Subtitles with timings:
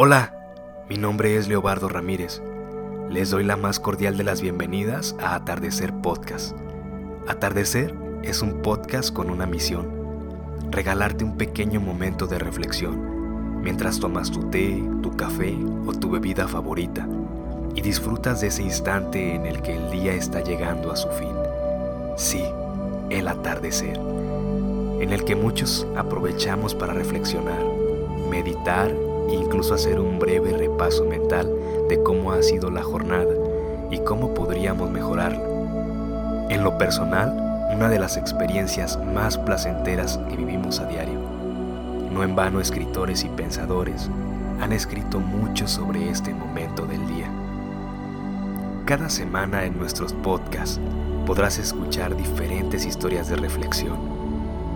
[0.00, 0.32] Hola,
[0.88, 2.40] mi nombre es Leobardo Ramírez.
[3.10, 6.56] Les doy la más cordial de las bienvenidas a Atardecer Podcast.
[7.26, 9.88] Atardecer es un podcast con una misión,
[10.70, 16.46] regalarte un pequeño momento de reflexión mientras tomas tu té, tu café o tu bebida
[16.46, 17.04] favorita
[17.74, 21.34] y disfrutas de ese instante en el que el día está llegando a su fin.
[22.16, 22.44] Sí,
[23.10, 27.64] el atardecer, en el que muchos aprovechamos para reflexionar,
[28.30, 31.52] meditar incluso hacer un breve repaso mental
[31.88, 33.32] de cómo ha sido la jornada
[33.90, 35.42] y cómo podríamos mejorarla.
[36.50, 41.20] En lo personal, una de las experiencias más placenteras que vivimos a diario.
[42.10, 44.10] No en vano escritores y pensadores
[44.60, 47.30] han escrito mucho sobre este momento del día.
[48.86, 50.80] Cada semana en nuestros podcasts
[51.26, 54.18] podrás escuchar diferentes historias de reflexión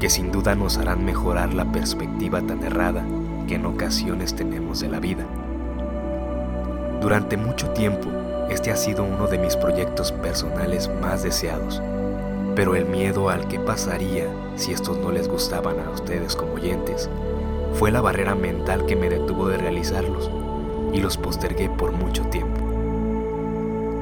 [0.00, 3.04] que sin duda nos harán mejorar la perspectiva tan errada
[3.48, 5.26] que en ocasiones tenemos de la vida.
[7.00, 8.08] Durante mucho tiempo,
[8.50, 11.82] este ha sido uno de mis proyectos personales más deseados,
[12.54, 17.10] pero el miedo al que pasaría si estos no les gustaban a ustedes como oyentes
[17.74, 20.30] fue la barrera mental que me detuvo de realizarlos
[20.92, 22.60] y los postergué por mucho tiempo.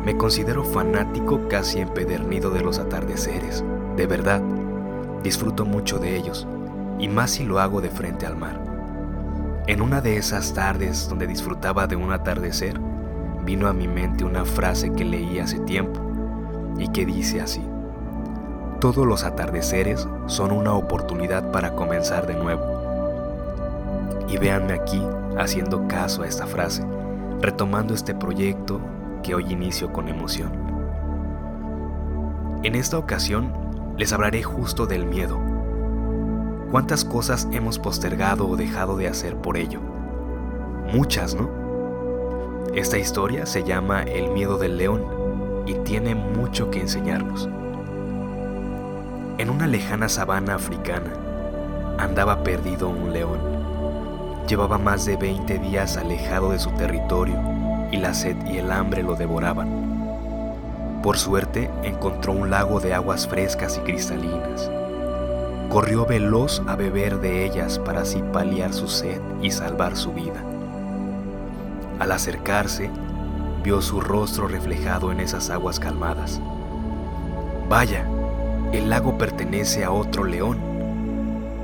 [0.04, 3.64] Me considero fanático casi empedernido de los atardeceres,
[3.96, 4.40] de verdad,
[5.22, 6.46] disfruto mucho de ellos,
[6.98, 8.75] y más si lo hago de frente al mar.
[9.68, 12.78] En una de esas tardes donde disfrutaba de un atardecer,
[13.44, 16.00] vino a mi mente una frase que leí hace tiempo
[16.78, 17.62] y que dice así,
[18.80, 22.62] todos los atardeceres son una oportunidad para comenzar de nuevo.
[24.28, 25.02] Y véanme aquí
[25.36, 26.84] haciendo caso a esta frase,
[27.40, 28.80] retomando este proyecto
[29.24, 30.52] que hoy inicio con emoción.
[32.62, 33.52] En esta ocasión
[33.96, 35.55] les hablaré justo del miedo
[36.70, 39.80] ¿Cuántas cosas hemos postergado o dejado de hacer por ello?
[40.92, 41.48] Muchas, ¿no?
[42.74, 45.04] Esta historia se llama El miedo del león
[45.64, 47.48] y tiene mucho que enseñarnos.
[49.38, 51.12] En una lejana sabana africana
[51.98, 53.38] andaba perdido un león.
[54.48, 57.40] Llevaba más de 20 días alejado de su territorio
[57.92, 61.00] y la sed y el hambre lo devoraban.
[61.00, 64.68] Por suerte encontró un lago de aguas frescas y cristalinas
[65.76, 70.42] corrió veloz a beber de ellas para así paliar su sed y salvar su vida.
[71.98, 72.90] Al acercarse,
[73.62, 76.40] vio su rostro reflejado en esas aguas calmadas.
[77.68, 78.08] Vaya,
[78.72, 80.56] el lago pertenece a otro león,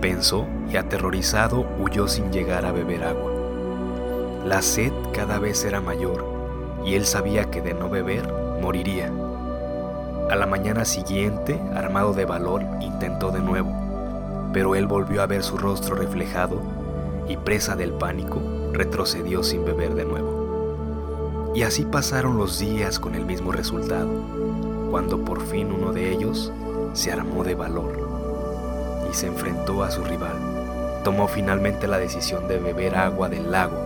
[0.02, 3.32] pensó y aterrorizado huyó sin llegar a beber agua.
[4.44, 6.26] La sed cada vez era mayor
[6.84, 8.30] y él sabía que de no beber
[8.60, 9.10] moriría.
[10.30, 13.81] A la mañana siguiente, armado de valor, intentó de nuevo
[14.52, 16.60] pero él volvió a ver su rostro reflejado
[17.28, 18.40] y presa del pánico,
[18.72, 21.52] retrocedió sin beber de nuevo.
[21.54, 24.08] Y así pasaron los días con el mismo resultado,
[24.90, 26.52] cuando por fin uno de ellos
[26.92, 31.00] se armó de valor y se enfrentó a su rival.
[31.04, 33.76] Tomó finalmente la decisión de beber agua del lago,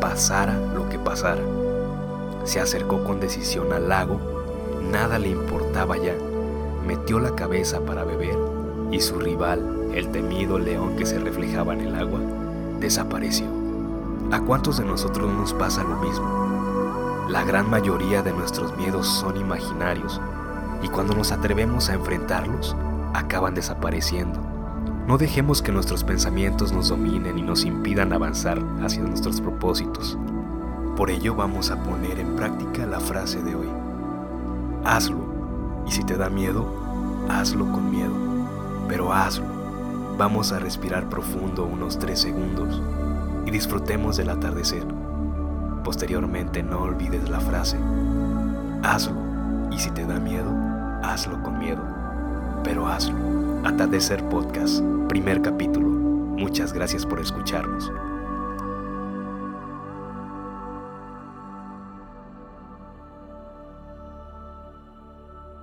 [0.00, 1.42] pasara lo que pasara.
[2.44, 4.20] Se acercó con decisión al lago,
[4.90, 6.14] nada le importaba ya,
[6.86, 8.57] metió la cabeza para beber
[8.90, 12.20] y su rival el temido león que se reflejaba en el agua,
[12.80, 13.46] desapareció.
[14.30, 17.26] ¿A cuántos de nosotros nos pasa lo mismo?
[17.28, 20.20] La gran mayoría de nuestros miedos son imaginarios
[20.82, 22.76] y cuando nos atrevemos a enfrentarlos,
[23.14, 24.40] acaban desapareciendo.
[25.06, 30.18] No dejemos que nuestros pensamientos nos dominen y nos impidan avanzar hacia nuestros propósitos.
[30.96, 33.68] Por ello vamos a poner en práctica la frase de hoy.
[34.84, 35.26] Hazlo.
[35.86, 36.66] Y si te da miedo,
[37.28, 38.27] hazlo con miedo.
[38.88, 39.46] Pero hazlo.
[40.16, 42.82] Vamos a respirar profundo unos 3 segundos
[43.46, 44.84] y disfrutemos del atardecer.
[45.84, 47.78] Posteriormente no olvides la frase,
[48.82, 49.16] hazlo
[49.70, 50.52] y si te da miedo,
[51.02, 51.82] hazlo con miedo,
[52.64, 53.16] pero hazlo.
[53.64, 55.88] Atardecer Podcast, primer capítulo.
[55.88, 57.90] Muchas gracias por escucharnos.